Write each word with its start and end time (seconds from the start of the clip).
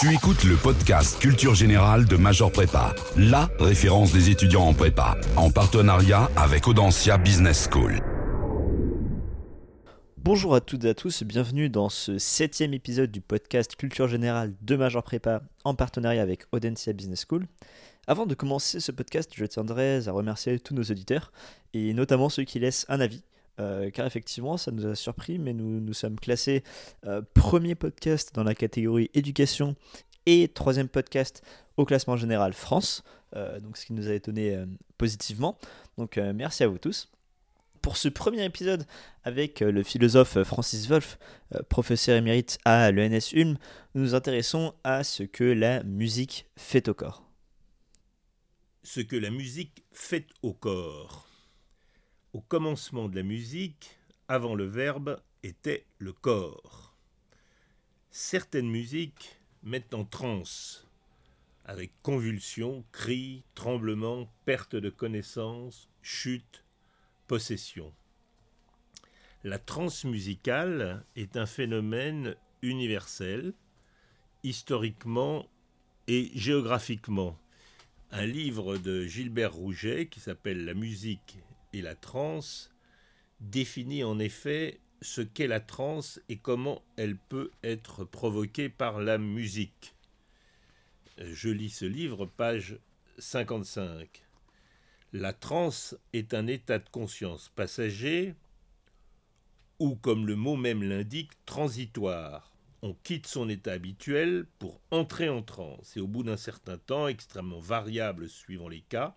Tu 0.00 0.14
écoutes 0.14 0.44
le 0.44 0.54
podcast 0.54 1.18
Culture 1.18 1.56
Générale 1.56 2.04
de 2.04 2.16
Major 2.16 2.52
Prépa, 2.52 2.94
la 3.16 3.48
référence 3.58 4.12
des 4.12 4.30
étudiants 4.30 4.62
en 4.62 4.72
prépa, 4.72 5.16
en 5.34 5.50
partenariat 5.50 6.30
avec 6.36 6.68
Audencia 6.68 7.18
Business 7.18 7.68
School. 7.68 7.98
Bonjour 10.18 10.54
à 10.54 10.60
toutes 10.60 10.84
et 10.84 10.90
à 10.90 10.94
tous, 10.94 11.24
bienvenue 11.24 11.68
dans 11.68 11.88
ce 11.88 12.16
septième 12.16 12.74
épisode 12.74 13.10
du 13.10 13.20
podcast 13.20 13.74
Culture 13.74 14.06
Générale 14.06 14.54
de 14.62 14.76
Major 14.76 15.02
Prépa 15.02 15.42
en 15.64 15.74
partenariat 15.74 16.22
avec 16.22 16.44
Audencia 16.52 16.92
Business 16.92 17.26
School. 17.28 17.48
Avant 18.06 18.26
de 18.26 18.36
commencer 18.36 18.78
ce 18.78 18.92
podcast, 18.92 19.32
je 19.34 19.46
tiendrai 19.46 20.06
à 20.06 20.12
remercier 20.12 20.60
tous 20.60 20.74
nos 20.74 20.84
auditeurs 20.84 21.32
et 21.74 21.92
notamment 21.92 22.28
ceux 22.28 22.44
qui 22.44 22.60
laissent 22.60 22.86
un 22.88 23.00
avis 23.00 23.24
euh, 23.60 23.90
car 23.90 24.06
effectivement, 24.06 24.56
ça 24.56 24.70
nous 24.70 24.86
a 24.86 24.94
surpris, 24.94 25.38
mais 25.38 25.52
nous 25.52 25.80
nous 25.80 25.92
sommes 25.92 26.18
classés 26.18 26.62
euh, 27.06 27.22
premier 27.34 27.74
podcast 27.74 28.34
dans 28.34 28.44
la 28.44 28.54
catégorie 28.54 29.10
éducation 29.14 29.74
et 30.26 30.48
troisième 30.48 30.88
podcast 30.88 31.42
au 31.76 31.84
classement 31.84 32.16
général 32.16 32.52
France, 32.52 33.02
euh, 33.34 33.60
donc 33.60 33.76
ce 33.76 33.86
qui 33.86 33.92
nous 33.92 34.08
a 34.08 34.14
étonné 34.14 34.58
positivement. 34.96 35.58
Donc 35.96 36.16
merci 36.16 36.62
à 36.62 36.68
vous 36.68 36.78
tous. 36.78 37.10
Pour 37.82 37.96
ce 37.96 38.08
premier 38.08 38.44
épisode 38.44 38.84
avec 39.24 39.60
le 39.60 39.82
philosophe 39.82 40.42
Francis 40.42 40.88
Wolff, 40.88 41.18
professeur 41.68 42.16
émérite 42.16 42.58
à 42.64 42.90
l'ENS 42.90 43.32
Ulm, 43.32 43.56
nous 43.94 44.02
nous 44.02 44.14
intéressons 44.14 44.74
à 44.84 45.04
ce 45.04 45.22
que 45.22 45.44
la 45.44 45.82
musique 45.84 46.46
fait 46.56 46.88
au 46.88 46.94
corps. 46.94 47.22
Ce 48.82 49.00
que 49.00 49.16
la 49.16 49.30
musique 49.30 49.84
fait 49.92 50.26
au 50.42 50.52
corps. 50.52 51.27
Au 52.34 52.42
commencement 52.42 53.08
de 53.08 53.16
la 53.16 53.22
musique, 53.22 53.98
avant 54.28 54.54
le 54.54 54.66
verbe, 54.66 55.18
était 55.42 55.86
le 55.96 56.12
corps. 56.12 56.94
Certaines 58.10 58.68
musiques 58.68 59.40
mettent 59.62 59.94
en 59.94 60.04
transe, 60.04 60.86
avec 61.64 61.90
convulsions, 62.02 62.84
cris, 62.92 63.44
tremblements, 63.54 64.30
perte 64.44 64.76
de 64.76 64.90
connaissance, 64.90 65.88
chute, 66.02 66.64
possession. 67.28 67.94
La 69.42 69.58
transe 69.58 70.04
musicale 70.04 71.06
est 71.16 71.38
un 71.38 71.46
phénomène 71.46 72.36
universel, 72.60 73.54
historiquement 74.44 75.48
et 76.08 76.30
géographiquement. 76.34 77.38
Un 78.10 78.26
livre 78.26 78.76
de 78.76 79.06
Gilbert 79.06 79.54
Rouget 79.54 80.08
qui 80.08 80.20
s'appelle 80.20 80.66
La 80.66 80.74
musique 80.74 81.38
et 81.72 81.82
la 81.82 81.94
transe 81.94 82.70
définit 83.40 84.04
en 84.04 84.18
effet 84.18 84.80
ce 85.00 85.20
qu'est 85.20 85.46
la 85.46 85.60
transe 85.60 86.20
et 86.28 86.38
comment 86.38 86.82
elle 86.96 87.16
peut 87.16 87.50
être 87.62 88.04
provoquée 88.04 88.68
par 88.68 89.00
la 89.00 89.18
musique. 89.18 89.94
Je 91.18 91.48
lis 91.48 91.70
ce 91.70 91.84
livre, 91.84 92.26
page 92.26 92.78
55. 93.18 94.24
La 95.12 95.32
transe 95.32 95.96
est 96.12 96.34
un 96.34 96.46
état 96.46 96.78
de 96.78 96.88
conscience 96.90 97.50
passager 97.54 98.34
ou, 99.78 99.94
comme 99.96 100.26
le 100.26 100.36
mot 100.36 100.56
même 100.56 100.82
l'indique, 100.82 101.32
transitoire. 101.46 102.52
On 102.82 102.94
quitte 102.94 103.26
son 103.26 103.48
état 103.48 103.72
habituel 103.72 104.46
pour 104.58 104.80
entrer 104.90 105.28
en 105.28 105.42
transe 105.42 105.96
et 105.96 106.00
au 106.00 106.06
bout 106.06 106.22
d'un 106.22 106.36
certain 106.36 106.78
temps, 106.78 107.08
extrêmement 107.08 107.60
variable 107.60 108.28
suivant 108.28 108.68
les 108.68 108.82
cas, 108.82 109.16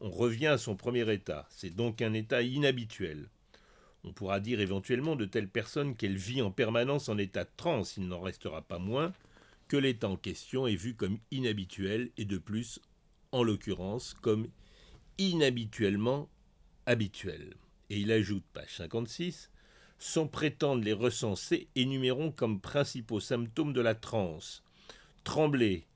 on 0.00 0.10
revient 0.10 0.48
à 0.48 0.58
son 0.58 0.76
premier 0.76 1.10
état. 1.12 1.46
C'est 1.50 1.74
donc 1.74 2.02
un 2.02 2.12
état 2.12 2.42
inhabituel. 2.42 3.28
On 4.04 4.12
pourra 4.12 4.40
dire 4.40 4.60
éventuellement 4.60 5.16
de 5.16 5.26
telle 5.26 5.48
personne 5.48 5.94
qu'elle 5.94 6.16
vit 6.16 6.42
en 6.42 6.50
permanence 6.50 7.08
en 7.08 7.18
état 7.18 7.44
de 7.44 7.50
transe, 7.56 7.96
il 7.96 8.08
n'en 8.08 8.20
restera 8.20 8.62
pas 8.62 8.78
moins 8.78 9.12
que 9.68 9.76
l'état 9.76 10.08
en 10.08 10.16
question 10.16 10.66
est 10.66 10.74
vu 10.74 10.94
comme 10.94 11.18
inhabituel 11.30 12.10
et 12.16 12.24
de 12.24 12.38
plus, 12.38 12.80
en 13.30 13.42
l'occurrence, 13.42 14.14
comme 14.14 14.48
inhabituellement 15.18 16.28
habituel. 16.86 17.54
Et 17.90 18.00
il 18.00 18.10
ajoute, 18.10 18.44
page 18.52 18.74
56, 18.76 19.50
sans 19.98 20.26
prétendre 20.26 20.82
les 20.82 20.94
recenser, 20.94 21.68
énumérons 21.76 22.32
comme 22.32 22.60
principaux 22.60 23.20
symptômes 23.20 23.72
de 23.72 23.80
la 23.80 23.94
transe 23.94 24.64
trembler, 25.24 25.86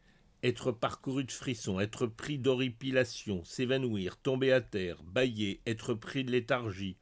être 0.44 0.72
parcouru 0.72 1.24
de 1.24 1.32
frissons, 1.32 1.80
être 1.80 2.06
pris 2.06 2.38
d'horripilation, 2.38 3.42
s'évanouir, 3.44 4.18
tomber 4.18 4.52
à 4.52 4.60
terre, 4.60 5.02
bailler, 5.02 5.62
être 5.66 5.94
pris 5.94 6.22
de 6.22 6.30
léthargie, 6.30 6.98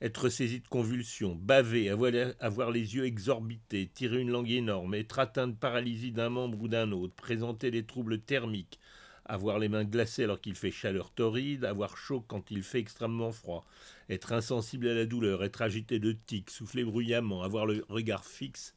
être 0.00 0.30
saisi 0.30 0.60
de 0.60 0.68
convulsions, 0.68 1.34
baver, 1.34 1.90
avoir, 1.90 2.70
les 2.70 2.94
yeux 2.94 3.04
exorbités, 3.04 3.90
tirer 3.92 4.18
une 4.18 4.30
langue 4.30 4.50
énorme, 4.50 4.94
être 4.94 5.18
atteint 5.18 5.46
de 5.46 5.52
paralysie 5.52 6.10
d'un 6.10 6.30
membre 6.30 6.62
ou 6.62 6.68
d'un 6.68 6.90
autre, 6.92 7.14
présenter 7.14 7.70
des 7.70 7.84
troubles 7.84 8.20
thermiques, 8.20 8.80
avoir 9.26 9.58
les 9.58 9.68
mains 9.68 9.84
glacées 9.84 10.24
alors 10.24 10.40
qu'il 10.40 10.54
fait 10.54 10.70
chaleur 10.70 11.10
torride, 11.10 11.66
avoir 11.66 11.98
chaud 11.98 12.24
quand 12.26 12.50
il 12.50 12.62
fait 12.62 12.80
extrêmement 12.80 13.32
froid, 13.32 13.66
être 14.08 14.32
insensible 14.32 14.88
à 14.88 14.94
la 14.94 15.04
douleur, 15.04 15.44
être 15.44 15.60
agité 15.60 15.98
de 15.98 16.12
tics, 16.12 16.48
souffler 16.48 16.84
bruyamment, 16.84 17.42
avoir 17.42 17.66
le 17.66 17.84
regard 17.90 18.24
fixe, 18.24 18.74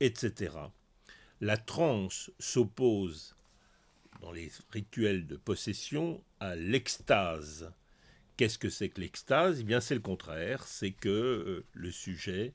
etc. 0.00 0.48
La 1.40 1.56
transe 1.56 2.32
s'oppose 2.40 3.36
dans 4.20 4.32
les 4.32 4.50
rituels 4.72 5.26
de 5.26 5.36
possession 5.36 6.20
à 6.40 6.56
l'extase. 6.56 7.72
Qu'est-ce 8.36 8.58
que 8.58 8.70
c'est 8.70 8.88
que 8.88 9.00
l'extase? 9.00 9.60
Eh 9.60 9.64
bien, 9.64 9.80
c'est 9.80 9.94
le 9.94 10.00
contraire, 10.00 10.66
c'est 10.66 10.90
que 10.90 11.08
euh, 11.08 11.64
le 11.74 11.92
sujet 11.92 12.54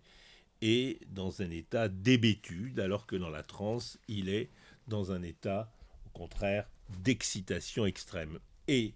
est 0.61 0.99
dans 1.13 1.41
un 1.41 1.49
état 1.49 1.88
d'hébétude, 1.88 2.79
alors 2.81 3.05
que 3.05 3.16
dans 3.16 3.29
la 3.29 3.43
transe, 3.43 3.97
il 4.09 4.27
est 4.27 4.49
dans 4.88 5.13
un 5.13 5.22
état, 5.23 5.72
au 6.07 6.17
contraire, 6.17 6.67
d'excitation 7.03 7.85
extrême. 7.85 8.39
Et 8.67 8.93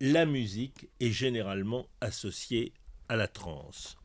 la 0.00 0.26
musique 0.26 0.88
est 1.00 1.10
généralement 1.10 1.86
associée 2.02 2.74
à 3.08 3.16
la 3.16 3.28
transe. 3.28 3.96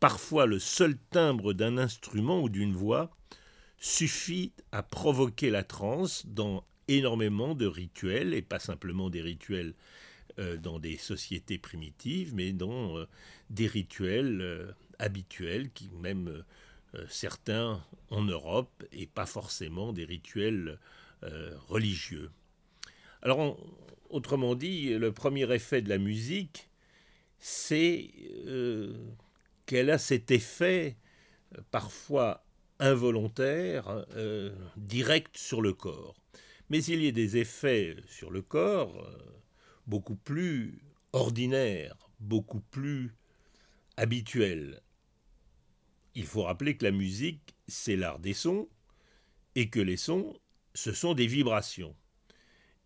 Parfois, 0.00 0.46
le 0.46 0.58
seul 0.58 0.96
timbre 1.10 1.52
d'un 1.52 1.76
instrument 1.76 2.42
ou 2.42 2.48
d'une 2.48 2.74
voix 2.74 3.10
suffit 3.78 4.52
à 4.72 4.82
provoquer 4.82 5.50
la 5.50 5.62
transe 5.62 6.26
dans 6.26 6.64
énormément 6.88 7.54
de 7.54 7.66
rituels, 7.66 8.34
et 8.34 8.42
pas 8.42 8.58
simplement 8.58 9.10
des 9.10 9.22
rituels 9.22 9.74
euh, 10.38 10.56
dans 10.56 10.78
des 10.78 10.96
sociétés 10.96 11.58
primitives, 11.58 12.34
mais 12.34 12.52
dans 12.52 12.98
euh, 12.98 13.06
des 13.50 13.66
rituels 13.66 14.40
euh, 14.40 14.72
habituels, 14.98 15.70
qui 15.70 15.90
même 16.00 16.44
certains 17.08 17.84
en 18.08 18.22
Europe, 18.22 18.82
et 18.90 19.06
pas 19.06 19.26
forcément 19.26 19.92
des 19.92 20.06
rituels 20.06 20.78
religieux. 21.68 22.30
Alors, 23.20 23.58
autrement 24.08 24.54
dit, 24.54 24.94
le 24.94 25.12
premier 25.12 25.52
effet 25.52 25.82
de 25.82 25.90
la 25.90 25.98
musique, 25.98 26.70
c'est 27.38 28.10
qu'elle 29.66 29.90
a 29.90 29.98
cet 29.98 30.30
effet 30.30 30.96
parfois 31.70 32.45
involontaire, 32.78 34.04
euh, 34.16 34.54
direct 34.76 35.36
sur 35.36 35.62
le 35.62 35.72
corps. 35.72 36.14
Mais 36.68 36.82
il 36.84 37.02
y 37.02 37.08
a 37.08 37.12
des 37.12 37.36
effets 37.36 37.96
sur 38.08 38.30
le 38.30 38.42
corps 38.42 39.04
euh, 39.04 39.16
beaucoup 39.86 40.16
plus 40.16 40.80
ordinaires, 41.12 41.96
beaucoup 42.20 42.60
plus 42.60 43.14
habituels. 43.96 44.80
Il 46.14 46.26
faut 46.26 46.42
rappeler 46.42 46.76
que 46.76 46.84
la 46.84 46.90
musique, 46.90 47.54
c'est 47.68 47.96
l'art 47.96 48.18
des 48.18 48.34
sons, 48.34 48.68
et 49.54 49.70
que 49.70 49.80
les 49.80 49.96
sons, 49.96 50.38
ce 50.74 50.92
sont 50.92 51.14
des 51.14 51.26
vibrations, 51.26 51.96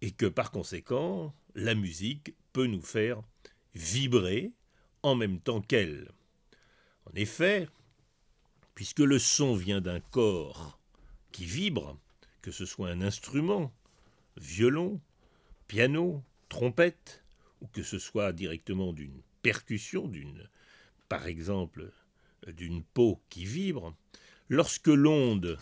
et 0.03 0.13
que 0.13 0.27
par 0.27 0.51
conséquent, 0.51 1.35
la 1.55 1.75
musique 1.75 2.35
peut 2.53 2.67
nous 2.67 2.83
faire 2.83 3.23
vibrer 3.75 4.53
en 5.03 5.15
même 5.15 5.41
temps 5.41 5.61
qu'elle. 5.61 6.11
En 7.07 7.15
effet, 7.15 7.69
puisque 8.81 9.01
le 9.01 9.19
son 9.19 9.57
vient 9.57 9.83
d'un 9.83 10.01
corps 10.01 10.81
qui 11.33 11.45
vibre, 11.45 11.99
que 12.41 12.51
ce 12.51 12.65
soit 12.65 12.89
un 12.89 13.03
instrument, 13.03 13.75
violon, 14.39 15.03
piano, 15.69 16.25
trompette, 16.49 17.23
ou 17.61 17.67
que 17.67 17.83
ce 17.83 17.99
soit 17.99 18.33
directement 18.33 18.95
d'une 18.95 19.21
percussion, 19.43 20.09
d'une, 20.09 20.49
par 21.11 21.27
exemple, 21.27 21.93
d'une 22.47 22.83
peau 22.83 23.21
qui 23.29 23.45
vibre, 23.45 23.95
lorsque 24.49 24.89
l'onde 24.89 25.59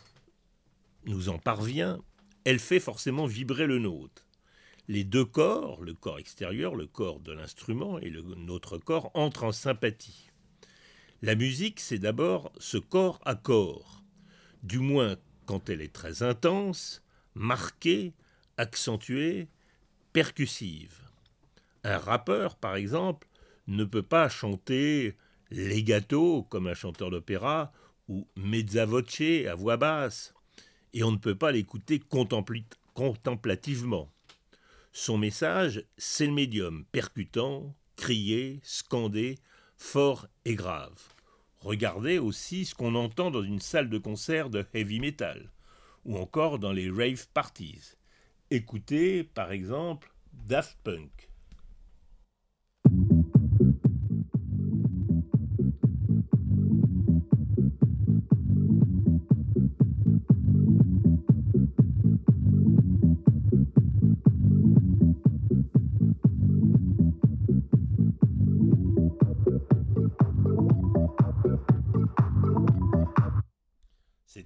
nous 1.07 1.29
en 1.29 1.41
parvient, 1.41 2.01
elle 2.45 2.61
fait 2.61 2.79
forcément 2.79 3.27
vibrer 3.27 3.67
le 3.67 3.81
nôtre. 3.81 4.29
Les 4.87 5.03
deux 5.03 5.25
corps, 5.25 5.83
le 5.83 5.95
corps 5.95 6.21
extérieur, 6.21 6.77
le 6.77 6.87
corps 6.87 7.19
de 7.19 7.33
l'instrument 7.33 7.99
et 7.99 8.11
le, 8.11 8.23
notre 8.23 8.79
corps, 8.79 9.11
entrent 9.15 9.43
en 9.43 9.51
sympathie. 9.51 10.31
La 11.21 11.35
musique, 11.35 11.81
c'est 11.81 11.99
d'abord 11.99 12.53
ce 12.59 12.79
corps 12.79 13.21
à 13.25 13.35
corps, 13.35 14.05
du 14.63 14.79
moins 14.79 15.17
quand 15.47 15.69
elle 15.69 15.81
est 15.81 15.93
très 15.93 16.23
intense, 16.23 17.03
marquée, 17.35 18.15
accentuée, 18.57 19.49
percussive. 20.13 21.01
Un 21.83 21.99
rappeur, 21.99 22.55
par 22.55 22.77
exemple, 22.77 23.27
ne 23.67 23.85
peut 23.85 24.03
pas 24.03 24.29
chanter 24.29 25.17
legato 25.51 26.45
comme 26.45 26.69
un 26.69 26.75
chanteur 26.75 27.11
d'opéra 27.11 27.73
ou 28.09 28.29
mezza 28.37 28.85
voce 28.87 29.47
à 29.49 29.55
voix 29.57 29.77
basse. 29.77 30.35
et 30.95 31.03
on 31.03 31.11
ne 31.13 31.17
peut 31.19 31.35
pas 31.35 31.53
l'écouter 31.53 32.01
contemplativement. 32.95 34.11
Son 34.93 35.19
message, 35.19 35.85
c'est 35.97 36.27
le 36.27 36.33
médium, 36.33 36.85
percutant, 36.93 37.75
crié, 37.97 38.61
scandé, 38.63 39.39
fort 39.79 40.27
et 40.45 40.55
grave. 40.55 41.15
Regardez 41.61 42.19
aussi 42.19 42.65
ce 42.65 42.75
qu'on 42.75 42.95
entend 42.95 43.31
dans 43.31 43.43
une 43.43 43.61
salle 43.61 43.89
de 43.89 43.99
concert 43.99 44.51
de 44.51 44.67
heavy 44.75 45.01
metal, 45.01 45.51
ou 46.05 46.19
encore 46.19 46.59
dans 46.59 46.73
les 46.73 46.91
rave 46.91 47.27
parties. 47.33 47.95
Écoutez, 48.51 49.25
par 49.25 49.53
exemple, 49.53 50.13
Daft 50.33 50.77
Punk. 50.85 51.31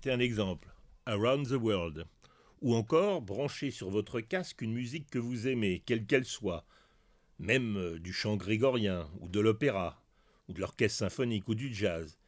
Un 0.05 0.19
exemple. 0.19 0.69
Around 1.07 1.47
the 1.47 1.63
World. 1.63 2.07
Ou 2.61 2.75
encore, 2.75 3.23
branchez 3.23 3.71
sur 3.71 3.89
votre 3.89 4.21
casque 4.21 4.61
une 4.61 4.73
musique 4.73 5.09
que 5.09 5.19
vous 5.21 5.47
aimez, 5.47 5.81
quelle 5.87 6.07
qu'elle 6.07 6.25
soit, 6.25 6.67
même 7.39 7.77
euh, 7.77 7.99
du 8.01 8.13
chant 8.13 8.37
grégorien, 8.37 9.09
ou 9.21 9.29
de 9.29 9.39
l'opéra, 9.39 10.03
ou 10.49 10.55
de 10.55 10.61
l'orchestre 10.61 10.99
symphonique, 10.99 11.49
ou 11.49 11.55
du 11.55 11.73
jazz, 11.73 12.19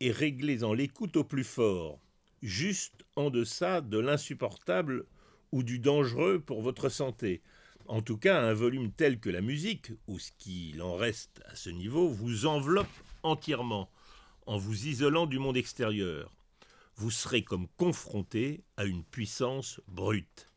et 0.00 0.12
réglez-en 0.12 0.72
l'écoute 0.72 1.18
au 1.18 1.24
plus 1.24 1.44
fort, 1.44 1.98
juste 2.42 3.04
en 3.16 3.28
deçà 3.28 3.82
de 3.82 3.98
l'insupportable 3.98 5.04
ou 5.52 5.62
du 5.62 5.78
dangereux 5.78 6.40
pour 6.40 6.62
votre 6.62 6.88
santé. 6.88 7.42
En 7.86 8.00
tout 8.00 8.16
cas, 8.16 8.40
un 8.40 8.54
volume 8.54 8.92
tel 8.92 9.20
que 9.20 9.28
la 9.28 9.42
musique, 9.42 9.92
ou 10.06 10.18
ce 10.18 10.30
qu'il 10.38 10.80
en 10.80 10.94
reste 10.94 11.42
à 11.44 11.54
ce 11.54 11.68
niveau, 11.68 12.08
vous 12.08 12.46
enveloppe 12.46 12.86
entièrement, 13.22 13.90
en 14.46 14.56
vous 14.56 14.86
isolant 14.86 15.26
du 15.26 15.38
monde 15.38 15.58
extérieur 15.58 16.32
vous 16.96 17.10
serez 17.10 17.42
comme 17.42 17.68
confronté 17.76 18.64
à 18.76 18.84
une 18.84 19.04
puissance 19.04 19.80
brute. 19.88 20.48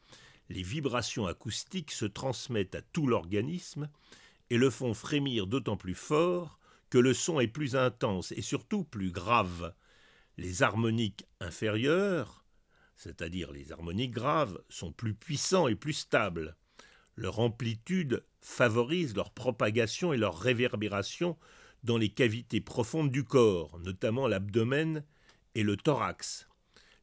Les 0.50 0.64
vibrations 0.64 1.26
acoustiques 1.26 1.92
se 1.92 2.06
transmettent 2.06 2.76
à 2.76 2.82
tout 2.82 3.08
l'organisme 3.08 3.90
et 4.50 4.58
le 4.58 4.70
font 4.70 4.94
frémir 4.94 5.48
d'autant 5.48 5.78
plus 5.78 5.96
fort 5.96 6.60
que 6.90 6.98
le 6.98 7.14
son 7.14 7.40
est 7.40 7.48
plus 7.48 7.76
intense 7.76 8.32
et 8.34 8.42
surtout 8.42 8.84
plus 8.84 9.12
grave. 9.12 9.74
Les 10.38 10.62
harmoniques 10.62 11.26
inférieures, 11.40 12.46
c'est-à-dire 12.96 13.52
les 13.52 13.72
harmoniques 13.72 14.12
graves, 14.12 14.62
sont 14.70 14.92
plus 14.92 15.14
puissants 15.14 15.68
et 15.68 15.76
plus 15.76 15.94
stables. 15.94 16.56
Leur 17.16 17.40
amplitude 17.40 18.24
favorise 18.42 19.16
leur 19.16 19.32
propagation 19.32 20.14
et 20.14 20.18
leur 20.18 20.38
réverbération 20.38 21.38
dans 21.84 21.98
les 21.98 22.10
cavités 22.10 22.62
profondes 22.62 23.12
du 23.12 23.24
corps, 23.24 23.80
notamment 23.80 24.28
l'abdomen 24.28 25.04
et 25.56 25.64
le 25.64 25.78
thorax. 25.78 26.48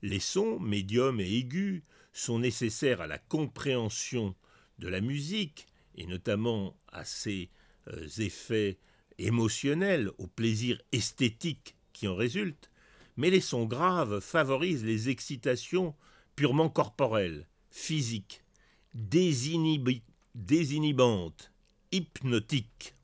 Les 0.03 0.21
sons, 0.21 0.59
médiums 0.59 1.21
et 1.21 1.39
aigus, 1.39 1.83
sont 2.13 2.39
nécessaires 2.39 3.01
à 3.01 3.07
la 3.07 3.19
compréhension 3.19 4.35
de 4.79 4.89
la 4.89 5.01
musique, 5.01 5.67
et 5.97 6.07
notamment 6.07 6.77
à 6.89 7.05
ses 7.05 7.51
euh, 7.89 8.07
effets 8.19 8.79
émotionnels, 9.19 10.11
au 10.19 10.27
plaisir 10.27 10.81
esthétique 10.93 11.77
qui 11.93 12.09
en 12.09 12.17
résulte, 12.17 12.71
mais 13.17 13.31
les 13.31 13.41
sons 13.41 13.67
graves 13.67 14.21
favorisent 14.21 14.85
les 14.85 15.11
excitations 15.11 15.95
purement 16.37 16.71
corporelles, 16.71 17.47
physiques, 17.71 18.43
désinhibantes, 18.95 21.53
hypnotiques. 21.93 22.95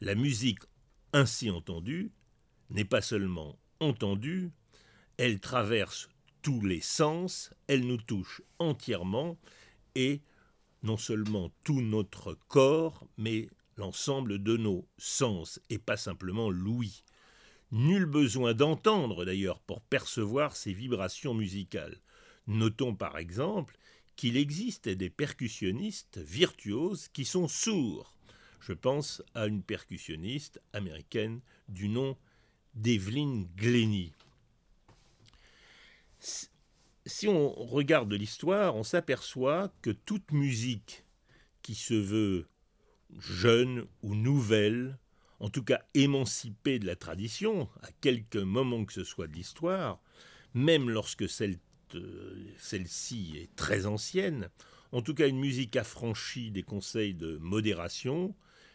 La 0.00 0.14
musique 0.14 0.60
ainsi 1.12 1.50
entendue 1.50 2.12
n'est 2.70 2.84
pas 2.84 3.02
seulement 3.02 3.58
entendue, 3.80 4.50
elle 5.16 5.40
traverse 5.40 6.08
tous 6.42 6.60
les 6.60 6.80
sens, 6.80 7.50
elle 7.66 7.86
nous 7.86 7.96
touche 7.96 8.42
entièrement 8.58 9.36
et 9.94 10.20
non 10.82 10.96
seulement 10.96 11.50
tout 11.64 11.80
notre 11.80 12.34
corps, 12.48 13.06
mais 13.16 13.48
l'ensemble 13.76 14.42
de 14.42 14.56
nos 14.56 14.86
sens 14.98 15.60
et 15.70 15.78
pas 15.78 15.96
simplement 15.96 16.50
l'ouïe. 16.50 17.02
Nul 17.72 18.06
besoin 18.06 18.54
d'entendre 18.54 19.24
d'ailleurs 19.24 19.60
pour 19.60 19.80
percevoir 19.80 20.54
ces 20.54 20.72
vibrations 20.72 21.34
musicales. 21.34 22.00
Notons 22.46 22.94
par 22.94 23.18
exemple 23.18 23.76
qu'il 24.14 24.36
existe 24.36 24.88
des 24.88 25.10
percussionnistes 25.10 26.18
virtuoses 26.18 27.08
qui 27.08 27.24
sont 27.24 27.48
sourds. 27.48 28.14
Je 28.60 28.72
pense 28.72 29.22
à 29.34 29.46
une 29.46 29.62
percussionniste 29.62 30.60
américaine 30.72 31.40
du 31.68 31.88
nom 31.88 32.16
d'Evelyn 32.76 33.46
Glennie. 33.56 34.12
Si 37.06 37.28
on 37.28 37.50
regarde 37.52 38.12
l'histoire, 38.12 38.76
on 38.76 38.82
s'aperçoit 38.82 39.72
que 39.82 39.90
toute 39.90 40.32
musique 40.32 41.04
qui 41.62 41.74
se 41.74 41.94
veut 41.94 42.46
jeune 43.18 43.86
ou 44.02 44.14
nouvelle, 44.14 44.98
en 45.40 45.48
tout 45.48 45.62
cas 45.62 45.82
émancipée 45.94 46.78
de 46.78 46.86
la 46.86 46.96
tradition, 46.96 47.68
à 47.82 47.90
quelque 48.00 48.38
moment 48.38 48.84
que 48.84 48.92
ce 48.92 49.04
soit 49.04 49.26
de 49.26 49.34
l'histoire, 49.34 50.00
même 50.54 50.90
lorsque 50.90 51.26
euh, 51.94 52.34
celle-ci 52.58 53.34
est 53.36 53.54
très 53.56 53.86
ancienne, 53.86 54.48
en 54.92 55.02
tout 55.02 55.14
cas 55.14 55.28
une 55.28 55.38
musique 55.38 55.76
affranchie 55.76 56.50
des 56.50 56.62
conseils 56.62 57.14
de 57.14 57.36
modération, 57.38 58.34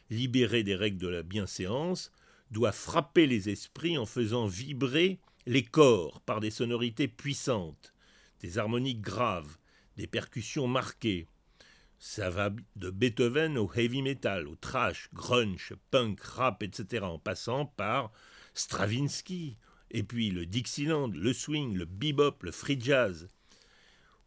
libérée 0.09 0.63
des 0.63 0.75
règles 0.75 0.99
de 0.99 1.07
la 1.07 1.23
bienséance, 1.23 2.11
doit 2.51 2.71
frapper 2.71 3.25
les 3.25 3.49
esprits 3.49 3.97
en 3.97 4.05
faisant 4.05 4.45
vibrer 4.45 5.19
les 5.45 5.63
corps 5.63 6.21
par 6.21 6.39
des 6.39 6.51
sonorités 6.51 7.07
puissantes, 7.07 7.93
des 8.41 8.57
harmoniques 8.57 9.01
graves, 9.01 9.57
des 9.97 10.07
percussions 10.07 10.67
marquées. 10.67 11.27
Ça 11.97 12.29
va 12.29 12.49
de 12.75 12.89
Beethoven 12.89 13.57
au 13.57 13.71
heavy 13.73 14.01
metal, 14.01 14.47
au 14.47 14.55
trash, 14.55 15.09
grunge, 15.13 15.73
punk, 15.91 16.19
rap, 16.21 16.63
etc., 16.63 17.05
en 17.05 17.19
passant 17.19 17.65
par 17.65 18.11
Stravinsky, 18.53 19.57
et 19.91 20.03
puis 20.03 20.31
le 20.31 20.45
Dixieland, 20.45 21.07
le 21.07 21.33
swing, 21.33 21.75
le 21.75 21.85
bebop, 21.85 22.43
le 22.43 22.51
free 22.51 22.79
jazz. 22.79 23.27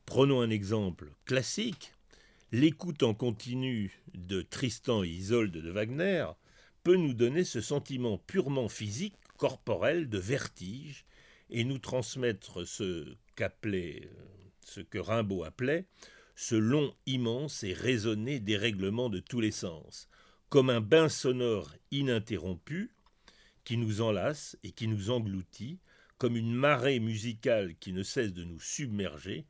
Prenons 0.06 0.40
un 0.40 0.50
exemple 0.50 1.12
classique. 1.24 1.92
L'écoute 2.52 3.02
en 3.02 3.14
continu 3.14 3.98
de 4.14 4.42
Tristan 4.42 5.02
et 5.02 5.08
Isolde 5.08 5.56
de 5.56 5.70
Wagner 5.70 6.26
peut 6.84 6.96
nous 6.96 7.14
donner 7.14 7.44
ce 7.44 7.62
sentiment 7.62 8.18
purement 8.18 8.68
physique 8.68 9.16
corporel 9.38 10.08
de 10.08 10.18
vertige 10.18 11.06
et 11.50 11.64
nous 11.64 11.78
transmettre 11.78 12.66
ce 12.66 13.16
qu'appelait, 13.36 14.10
ce 14.64 14.80
que 14.80 14.98
Rimbaud 14.98 15.44
appelait, 15.44 15.86
ce 16.36 16.54
long 16.54 16.94
immense 17.06 17.64
et 17.64 17.72
raisonné 17.72 18.38
dérèglement 18.38 19.08
de 19.08 19.18
tous 19.18 19.40
les 19.40 19.50
sens, 19.50 20.08
comme 20.50 20.68
un 20.70 20.80
bain 20.80 21.08
sonore 21.08 21.74
ininterrompu 21.90 22.92
qui 23.64 23.78
nous 23.78 24.02
enlace 24.02 24.58
et 24.62 24.72
qui 24.72 24.86
nous 24.86 25.10
engloutit, 25.10 25.78
comme 26.18 26.36
une 26.36 26.54
marée 26.54 27.00
musicale 27.00 27.74
qui 27.76 27.92
ne 27.92 28.02
cesse 28.02 28.34
de 28.34 28.44
nous 28.44 28.60
submerger, 28.60 29.46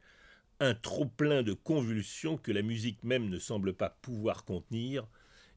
un 0.61 0.75
trop-plein 0.75 1.43
de 1.43 1.53
convulsions 1.53 2.39
que 2.39 2.53
la 2.53 2.63
musique 2.63 3.03
même 3.03 3.29
ne 3.29 3.39
semble 3.39 3.75
pas 3.75 3.91
pouvoir 3.91 4.45
contenir 4.45 5.09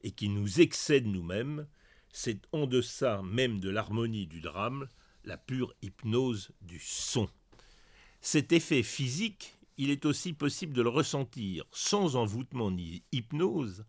et 0.07 0.11
qui 0.11 0.29
nous 0.29 0.61
excède 0.61 1.05
nous-mêmes, 1.05 1.67
c'est 2.13 2.39
en 2.53 2.65
deçà 2.65 3.21
même 3.23 3.59
de 3.59 3.69
l'harmonie 3.69 4.25
du 4.25 4.39
drame, 4.39 4.87
la 5.25 5.35
pure 5.35 5.73
hypnose 5.81 6.51
du 6.61 6.79
son. 6.79 7.27
Cet 8.21 8.53
effet 8.53 8.83
physique, 8.83 9.57
il 9.75 9.89
est 9.89 10.05
aussi 10.05 10.31
possible 10.31 10.71
de 10.71 10.81
le 10.81 10.87
ressentir 10.87 11.65
sans 11.73 12.15
envoûtement 12.15 12.71
ni 12.71 13.03
hypnose, 13.11 13.83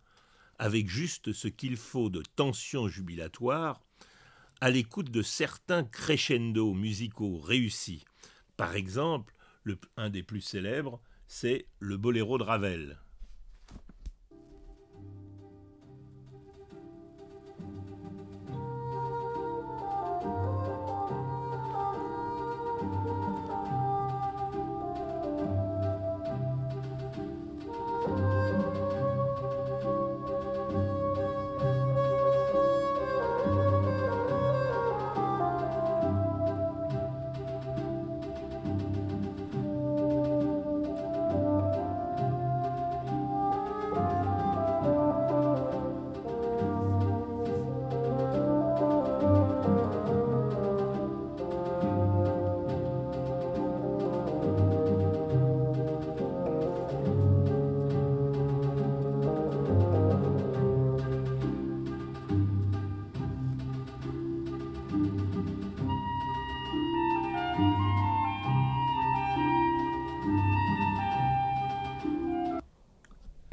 avec 0.59 0.89
juste 0.89 1.33
ce 1.33 1.47
qu'il 1.47 1.77
faut 1.77 2.11
de 2.11 2.25
tension 2.35 2.89
jubilatoire, 2.89 3.81
à 4.61 4.71
l'écoute 4.71 5.13
de 5.13 5.23
certains 5.23 5.85
crescendo 5.85 6.75
musicaux 6.75 7.39
réussis. 7.39 8.05
Par 8.57 8.75
exemple, 8.75 9.37
le, 9.63 9.79
un 9.97 10.11
des 10.11 10.25
plus 10.25 10.41
célèbres, 10.41 11.01
c'est 11.29 11.69
le 11.79 11.97
boléro 11.97 12.39
de 12.39 12.43
Ravel. 12.43 12.99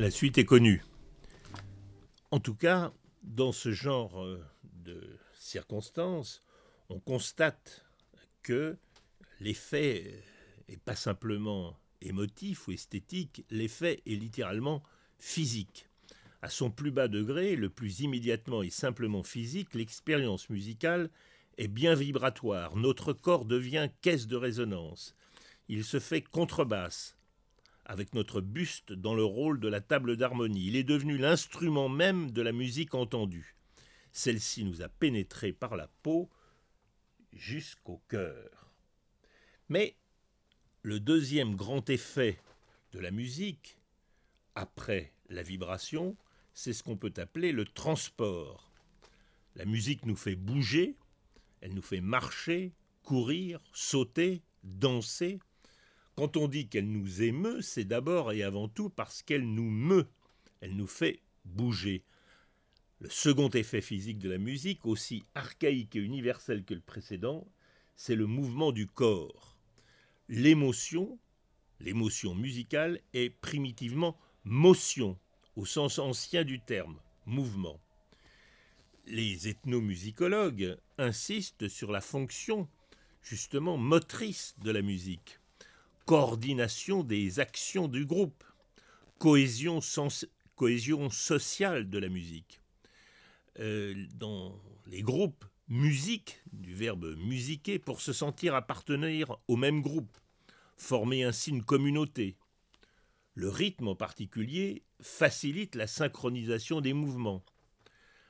La 0.06 0.12
suite 0.12 0.38
est 0.38 0.46
connue. 0.46 0.84
En 2.30 2.40
tout 2.40 2.54
cas, 2.54 2.94
dans 3.24 3.52
ce 3.52 3.72
genre 3.72 4.24
euh, 4.24 4.40
de 4.84 5.02
circonstances, 5.34 6.44
on 6.90 7.00
constate 7.00 7.84
que 8.44 8.78
l'effet 9.40 10.24
n'est 10.70 10.78
pas 10.78 10.96
simplement 10.96 11.76
émotif 12.02 12.68
ou 12.68 12.74
esthétique, 12.74 13.46
l'effet 13.50 14.04
est 14.06 14.14
littéralement 14.14 14.84
physique. 15.18 15.88
À 16.44 16.50
son 16.50 16.70
plus 16.70 16.92
bas 16.92 17.08
degré, 17.08 17.56
le 17.56 17.72
plus 17.72 18.02
immédiatement 18.02 18.62
et 18.62 18.70
simplement 18.70 19.24
physique, 19.24 19.74
l'expérience 19.74 20.52
musicale 20.52 21.10
est 21.58 21.68
bien 21.68 21.96
vibratoire. 21.96 22.76
Notre 22.76 23.12
corps 23.12 23.46
devient 23.46 23.90
caisse 24.04 24.28
de 24.28 24.36
résonance. 24.36 25.16
Il 25.68 25.84
se 25.84 26.00
fait 26.00 26.22
contrebasse, 26.22 27.15
avec 27.86 28.14
notre 28.14 28.42
buste 28.42 28.94
dans 28.94 29.14
le 29.14 29.24
rôle 29.24 29.60
de 29.60 29.68
la 29.68 29.82
table 29.82 30.18
d'harmonie. 30.18 30.68
Il 30.68 30.76
est 30.76 30.84
devenu 30.84 31.18
l'instrument 31.18 31.90
même 31.90 32.32
de 32.32 32.42
la 32.42 32.52
musique 32.52 32.96
entendue. 32.96 33.56
Celle-ci 34.12 34.64
nous 34.64 34.82
a 34.82 34.90
pénétrés 34.90 35.54
par 35.54 35.76
la 35.76 35.88
peau 36.02 36.30
jusqu'au 37.34 38.02
cœur. 38.08 38.72
Mais 39.70 39.96
le 40.82 41.00
deuxième 41.00 41.56
grand 41.56 41.90
effet 41.90 42.40
de 42.92 43.00
la 43.00 43.12
musique, 43.12 43.78
après 44.56 45.14
la 45.30 45.44
vibration, 45.44 46.16
c'est 46.54 46.74
ce 46.74 46.84
qu'on 46.84 46.98
peut 46.98 47.14
appeler 47.18 47.52
le 47.52 47.66
transport. 47.66 48.72
La 49.56 49.66
musique 49.66 50.06
nous 50.06 50.16
fait 50.16 50.36
bouger, 50.36 50.96
elle 51.62 51.74
nous 51.74 51.82
fait 51.82 52.02
marcher, 52.02 52.74
courir, 53.04 53.60
sauter, 53.74 54.42
danser. 54.64 55.40
Quand 56.16 56.38
on 56.38 56.48
dit 56.48 56.70
qu'elle 56.70 56.90
nous 56.90 57.24
émeut, 57.24 57.62
c'est 57.62 57.84
d'abord 57.84 58.32
et 58.32 58.42
avant 58.42 58.70
tout 58.70 58.90
parce 58.90 59.22
qu'elle 59.22 59.46
nous 59.46 59.70
meut, 59.70 60.08
elle 60.62 60.76
nous 60.76 60.88
fait 60.88 61.22
bouger. 61.44 62.06
Le 63.02 63.10
second 63.10 63.50
effet 63.50 63.82
physique 63.82 64.20
de 64.20 64.30
la 64.30 64.38
musique, 64.38 64.86
aussi 64.86 65.26
archaïque 65.36 65.98
et 65.98 66.00
universel 66.00 66.64
que 66.64 66.74
le 66.74 66.80
précédent, 66.80 67.46
c'est 67.98 68.16
le 68.16 68.28
mouvement 68.28 68.72
du 68.72 68.88
corps. 68.88 69.58
L'émotion, 70.30 71.20
l'émotion 71.82 72.34
musicale, 72.34 73.02
est 73.14 73.30
primitivement 73.30 74.18
motion, 74.46 75.20
au 75.58 75.66
sens 75.66 76.00
ancien 76.00 76.46
du 76.46 76.62
terme, 76.62 76.98
mouvement. 77.26 77.82
Les 79.06 79.50
ethnomusicologues 79.50 80.78
insistent 80.98 81.68
sur 81.68 81.92
la 81.92 82.02
fonction 82.02 82.70
justement 83.22 83.76
motrice 83.78 84.56
de 84.64 84.72
la 84.72 84.82
musique, 84.82 85.40
coordination 86.06 87.04
des 87.04 87.40
actions 87.40 87.88
du 87.88 88.06
groupe, 88.06 88.44
cohésion, 89.18 89.82
sociale 91.10 91.90
de 91.90 91.98
la 91.98 92.10
musique. 92.10 92.62
Euh, 93.60 94.06
dans 94.14 94.60
les 94.88 95.02
groupes, 95.02 95.46
musique, 95.68 96.42
du 96.52 96.74
verbe 96.74 97.16
musiquer, 97.18 97.80
pour 97.80 98.02
se 98.02 98.14
sentir 98.14 98.54
appartenir 98.54 99.38
au 99.48 99.56
même 99.56 99.82
groupe, 99.82 100.18
former 100.78 101.24
ainsi 101.24 101.50
une 101.50 101.64
communauté. 101.64 102.38
Le 103.34 103.50
rythme 103.50 103.88
en 103.88 103.96
particulier 103.96 104.84
facilite 105.02 105.76
la 105.76 105.88
synchronisation 105.88 106.82
des 106.82 106.94
mouvements. 106.94 107.44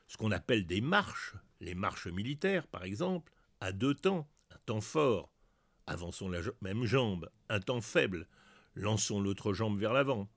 Ce 0.08 0.18
qu'on 0.18 0.32
appelle 0.32 0.66
des 0.66 0.82
marches, 0.82 1.36
les 1.60 1.76
marches 1.76 2.08
militaires 2.08 2.68
par 2.68 2.84
exemple, 2.84 3.34
à 3.60 3.72
deux 3.72 3.96
temps, 3.96 4.28
un 4.52 4.58
temps 4.66 4.82
fort, 4.82 5.35
avançons 5.88 6.30
la 6.30 6.42
même 6.62 6.86
jambe, 6.86 7.30
un 7.50 7.60
temps 7.60 7.82
faible, 7.82 8.28
lançons 8.76 9.20
l'autre 9.20 9.54
jambe 9.54 9.80
vers 9.80 9.94
l'avant, 9.94 10.30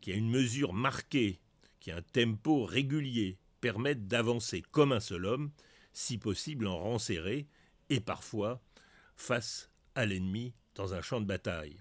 qui 0.00 0.12
a 0.12 0.14
une 0.14 0.30
mesure 0.30 0.72
marquée, 0.72 1.40
qui 1.80 1.90
a 1.90 1.96
un 1.96 2.02
tempo 2.02 2.64
régulier, 2.64 3.38
permettent 3.60 4.06
d'avancer 4.06 4.62
comme 4.70 4.92
un 4.92 5.00
seul 5.00 5.26
homme, 5.26 5.50
si 5.92 6.18
possible 6.18 6.66
en 6.66 6.78
rang 6.78 6.98
serré, 6.98 7.48
et 7.88 8.00
parfois 8.00 8.60
face 9.16 9.70
à 9.94 10.04
l'ennemi 10.04 10.54
dans 10.74 10.94
un 10.94 11.00
champ 11.00 11.20
de 11.20 11.26
bataille. 11.26 11.80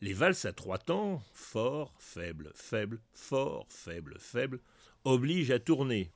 Les 0.00 0.12
valses 0.12 0.44
à 0.44 0.52
trois 0.52 0.78
temps, 0.78 1.22
fort, 1.32 1.94
faible, 1.98 2.52
faible, 2.54 3.00
fort, 3.12 3.66
faible, 3.68 4.16
faible, 4.20 4.60
obligent 5.04 5.50
à 5.50 5.58
tourner. 5.58 6.12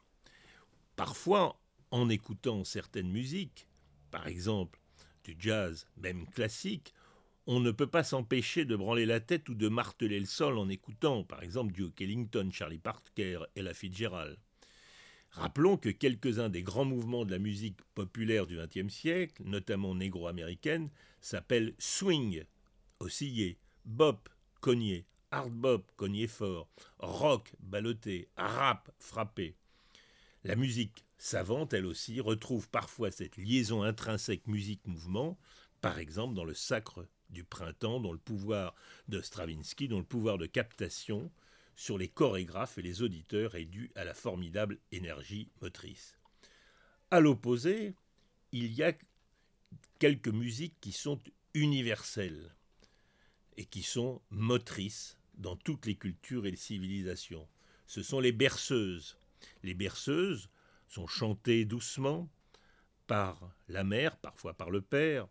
Parfois, 0.95 1.59
en 1.91 2.09
écoutant 2.09 2.65
certaines 2.65 3.11
musiques, 3.11 3.67
par 4.11 4.29
exemple 4.29 4.82
du 5.25 5.37
jazz, 5.39 5.87
même 5.97 6.27
classique, 6.29 6.95
on 7.47 7.61
ne 7.61 7.71
peut 7.71 7.87
pas 7.87 8.05
s'empêcher 8.05 8.65
de 8.65 8.77
branler 8.77 9.07
la 9.07 9.21
tête 9.21 9.49
ou 9.49 9.55
de 9.55 9.69
marteler 9.69 10.21
le 10.21 10.27
sol 10.27 10.59
en 10.59 10.69
écoutant, 10.69 11.25
par 11.25 11.43
exemple, 11.43 11.73
Duke 11.73 12.01
Ellington, 12.01 12.49
Charlie 12.53 12.79
Parker 12.79 13.41
et 13.57 13.63
la 13.63 13.75
Fitzgerald. 13.75 14.39
Rappelons 15.33 15.77
que 15.77 15.89
quelques-uns 15.89 16.51
des 16.51 16.63
grands 16.63 16.85
mouvements 16.85 17.25
de 17.25 17.33
la 17.33 17.39
musique 17.39 17.81
populaire 17.95 18.47
du 18.47 18.59
XXe 18.59 18.93
siècle, 18.93 19.43
notamment 19.45 19.95
négro-américaine, 19.95 20.91
s'appellent 21.21 21.75
swing, 21.79 22.45
osciller, 23.01 23.57
bop, 23.85 24.29
cogner, 24.61 25.07
hard 25.31 25.53
bop, 25.53 25.91
cogner 25.97 26.27
fort, 26.27 26.69
rock, 26.99 27.53
balloter, 27.61 28.29
rap, 28.37 28.93
frapper. 28.99 29.57
La 30.45 30.55
musique 30.55 31.05
savante, 31.23 31.73
elle 31.73 31.87
aussi, 31.87 32.21
retrouve 32.21 32.69
parfois 32.69 33.13
cette 33.13 33.37
liaison 33.37 33.85
intrinsèque 33.85 34.49
musique-mouvement, 34.49 35.39
par 35.81 36.01
exemple 36.01 36.35
dans 36.35 36.45
le 36.45 36.53
sacre 36.53 37.07
du 37.31 37.45
printemps, 37.45 38.01
dont 38.01 38.13
le 38.13 38.19
pouvoir 38.19 38.75
de 39.07 39.21
Stravinsky, 39.21 39.87
dont 39.87 40.01
le 40.01 40.05
pouvoir 40.05 40.37
de 40.37 40.47
captation, 40.47 41.31
sur 41.77 41.97
les 41.97 42.09
chorégraphes 42.09 42.77
et 42.79 42.83
les 42.83 43.03
auditeurs 43.03 43.55
est 43.55 43.67
dû 43.67 43.93
à 43.95 44.03
la 44.03 44.15
formidable 44.15 44.79
énergie 44.91 45.49
motrice. 45.61 46.19
À 47.13 47.21
l'opposé, 47.21 47.95
il 48.51 48.73
y 48.73 48.83
a 48.83 48.93
quelques 50.01 50.29
musiques 50.29 50.81
qui 50.81 50.93
sont 50.93 51.21
universelles 51.55 52.53
et 53.57 53.65
qui 53.65 53.85
sont 53.85 54.21
motrices 54.31 55.19
dans 55.35 55.55
toutes 55.55 55.87
les 55.87 55.97
cultures 55.97 56.47
et 56.47 56.51
les 56.51 56.57
civilisations. 56.57 57.47
Ce 57.87 58.03
sont 58.03 58.19
les 58.19 58.33
berceuses. 58.33 59.17
Les 59.63 59.75
berceuses 59.75 60.49
sont 60.93 61.07
chantées 61.07 61.65
doucement 61.65 62.29
par 63.07 63.51
la 63.69 63.83
mère, 63.83 64.19
parfois 64.19 64.53
par 64.53 64.71
le 64.71 64.83
père, 64.83 65.27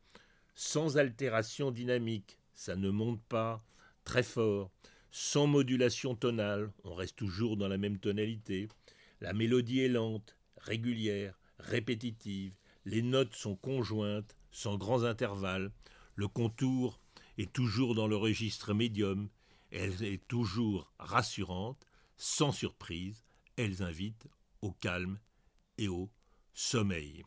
sans 0.56 0.98
altération 0.98 1.70
dynamique. 1.70 2.40
Ça 2.56 2.76
ne 2.76 2.90
monte 2.90 3.22
pas 3.24 3.64
très 4.04 4.24
fort 4.24 4.72
sans 5.12 5.46
modulation 5.46 6.16
tonale, 6.16 6.72
on 6.86 6.96
reste 6.96 7.18
toujours 7.18 7.58
dans 7.58 7.68
la 7.68 7.78
même 7.78 8.00
tonalité. 8.00 8.70
La 9.20 9.34
mélodie 9.34 9.82
est 9.82 9.90
lente, 9.90 10.38
régulière, 10.58 11.38
répétitive. 11.60 12.54
Les 12.86 13.02
notes 13.02 13.36
sont 13.36 13.56
conjointes, 13.56 14.36
sans 14.52 14.78
grands 14.78 15.04
intervalles. 15.04 15.72
Le 16.16 16.28
contour 16.28 17.00
est 17.38 17.52
toujours 17.52 17.94
dans 17.94 18.08
le 18.08 18.16
registre 18.16 18.74
médium. 18.74 19.30
Elle 19.70 20.02
est 20.02 20.26
toujours 20.28 20.92
rassurante, 20.98 21.86
sans 22.16 22.54
surprise. 22.54 23.24
Elles 23.58 23.84
invitent 23.84 24.28
au 24.62 24.72
calme 24.72 25.20
et 25.82 25.88
au 25.88 26.12
sommeil. 26.54 27.24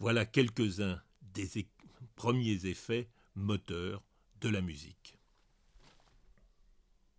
Voilà 0.00 0.26
quelques-uns 0.26 1.00
des 1.22 1.68
premiers 2.16 2.66
effets 2.66 3.08
moteurs 3.36 4.02
de 4.40 4.48
la 4.48 4.60
musique. 4.60 5.16